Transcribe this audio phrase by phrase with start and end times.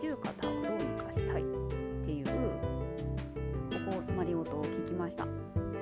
[0.00, 1.44] 重肩をどうにかしたいっ
[2.06, 2.32] ていうこ
[3.92, 5.32] こマリオと聞きました、ま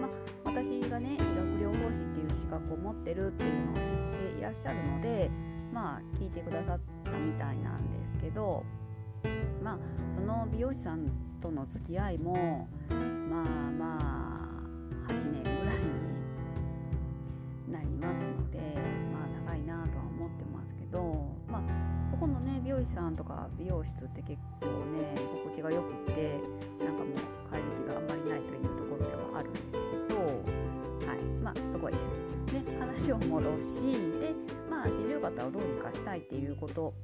[0.09, 0.11] あ、
[0.45, 3.83] 私がね医学療法士っていう資格を持ってるっていうのを知っ
[4.35, 5.31] ていらっしゃるので
[5.73, 8.65] まあ聞いてくださったみたいなんですけど
[9.63, 9.79] まあ
[10.17, 11.09] その美容師さん
[11.41, 14.28] との付き合いもまあまあ
[22.95, 26.41] さんとか美容室って結構ね心地がよくって
[26.85, 27.15] なんかもう
[27.51, 30.21] 帰る気があんまりないというところではあるんですけど
[31.07, 32.29] はいまあそこはいいです。
[32.49, 34.35] で話を戻しで
[34.71, 36.95] まあ四十肩をどうにかしたいっていうこと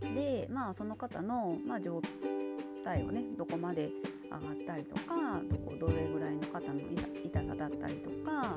[0.00, 2.00] でまあその方の、まあ、状
[2.84, 3.90] 態をねどこまで
[4.24, 6.80] 上がったりとかどこどれぐらいの方の
[7.24, 8.56] 痛さだったりとか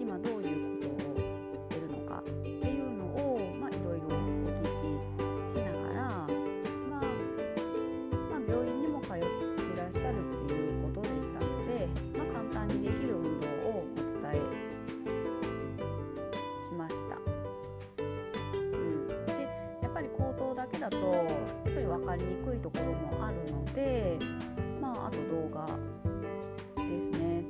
[0.00, 2.71] 今どういうことをしてるのかって
[22.12, 24.18] かりにくいところもあるので
[24.82, 25.72] まあ、あと動画で
[27.14, 27.44] すね。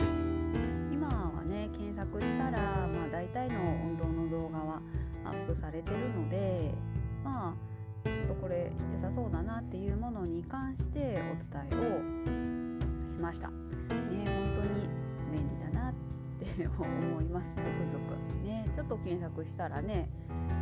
[0.92, 4.80] 今はね検索したら、まあ、大体の運動の動画は
[5.24, 6.70] アップされてるので
[7.24, 7.56] ま
[8.04, 11.76] あちょっとこれ良さそうだなっていうものに関してお伝え
[13.08, 13.48] をしました。
[13.48, 13.54] ね
[13.88, 14.88] 本当に
[15.32, 15.94] 便利だなっ
[16.38, 17.50] て思います。
[17.50, 20.08] つくづくねちょっと検索したらね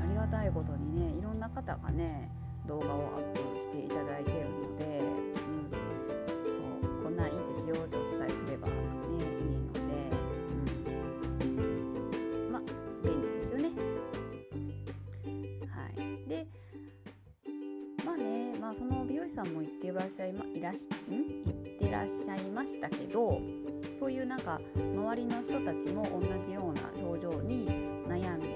[0.03, 2.31] ありがたいことにねいろんな方がね
[2.67, 5.01] 動画をアップしていただいてるので
[7.71, 9.81] よってお伝えすればねいいので、
[11.45, 12.63] うん、まあ
[13.05, 13.71] 便利ですよね。
[15.69, 15.95] はい。
[16.29, 16.47] で
[18.05, 20.79] まあねまあその美容師さんも言ってらっしゃいまいらし
[21.09, 21.45] ん？
[21.45, 23.41] 言ってらっしゃいましたけど
[24.01, 27.69] そういうなんか周りの人たちも同じような表情に
[28.09, 28.49] 悩んで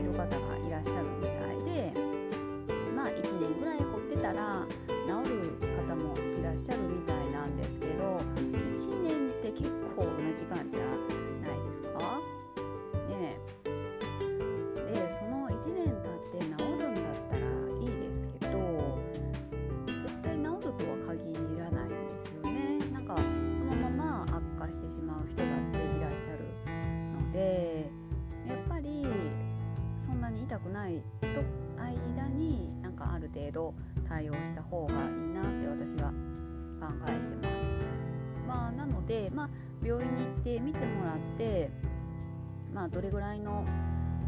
[0.00, 0.51] いる方が
[30.82, 31.26] ないと
[31.78, 33.74] 間になんかある程度
[34.08, 35.00] 対応した方がいい
[35.32, 36.10] なって私は
[36.80, 38.46] 考えてます。
[38.48, 39.48] まあ、なので、まあ、
[39.84, 41.70] 病院に行って診てもらって、
[42.74, 43.64] まあ、どれぐらいの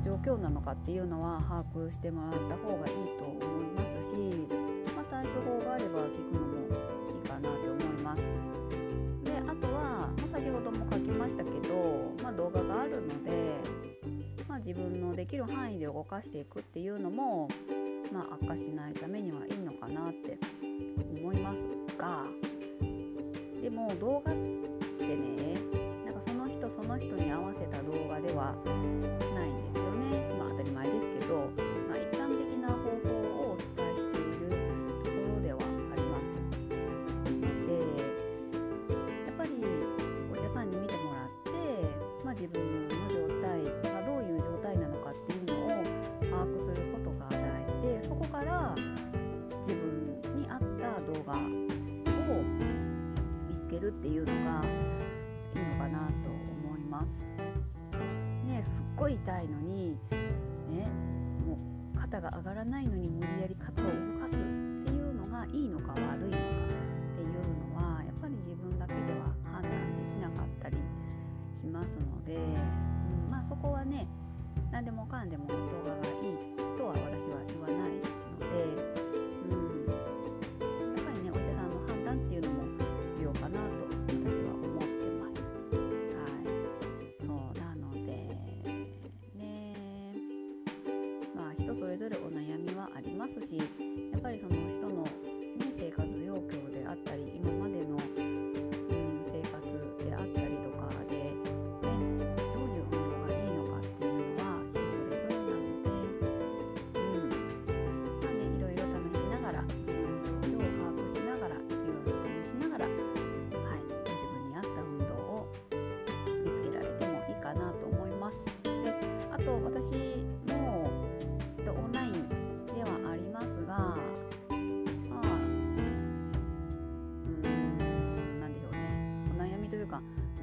[0.04, 4.73] 状況なのかっていうのは把握してもらった方がいいと思いますし、
[14.76, 17.46] 自分のできる範囲で動かしていくっていうのも、
[18.12, 20.36] まあ、悪化しないためにはいいのかなって
[21.20, 22.24] 思いますが
[23.62, 25.54] でも動画ってね
[26.04, 30.34] なんかその人その人に合わせた動画ではないんですよね。
[30.40, 33.08] まあ当たり前ですけど、まあ、一般的な方法
[33.52, 34.50] をお伝えしている
[35.04, 36.34] ところではあります。
[37.30, 37.70] で
[39.24, 39.50] やっぱり
[40.32, 41.50] お医者さんに見てもらって、
[42.24, 42.93] まあ、自分の
[53.74, 57.20] けるっていうのがいいのかなと思います。
[58.46, 59.98] ねすっごい痛いのに
[60.70, 60.86] ね
[61.46, 61.58] も
[61.94, 63.90] う肩が上がらないのに無理やり肩を動
[64.20, 66.30] かすっていうのがいいのか悪いのかっ
[67.16, 67.34] ていう
[67.70, 70.76] のはやっぱり自分だけでは判断できなかったり
[71.60, 72.38] しますので、う
[73.26, 74.06] ん、まあそこはね
[74.70, 75.46] 何でもかんでも
[92.04, 93.56] れぞお悩みはありますし
[94.12, 94.63] やっぱりその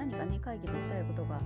[0.01, 1.39] 何かね解決したいことが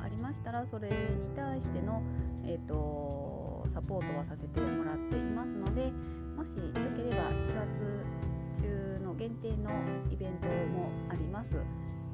[0.00, 0.94] ありましたらそれに
[1.34, 2.00] 対しての、
[2.44, 5.90] えーと、サポートはさせてもらっていますので
[6.36, 9.70] もしよければ4月中の限定の
[10.12, 11.50] イベントもあります。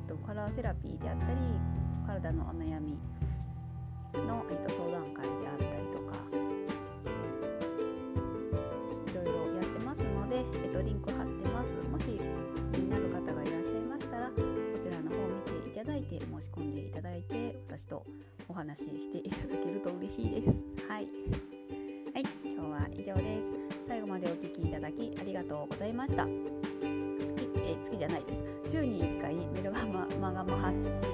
[0.09, 1.37] とカラーセラピーであったり
[2.06, 2.97] 体のお悩み
[4.15, 6.17] の、えー、と相談会であったりとか
[9.12, 11.22] いろいろやってますので、えー、とリンク貼
[16.43, 18.05] 申し込んでいただいて私と
[18.49, 20.89] お話ししていただけると嬉しいです。
[20.89, 21.06] はい、
[22.12, 23.87] はい、今日は以上です。
[23.87, 26.27] 最後までお聴きいただきありがとうございました。
[26.27, 26.33] 月,、
[27.59, 28.71] え月じゃないです。
[28.73, 31.12] 週に1回メルガママガマ発信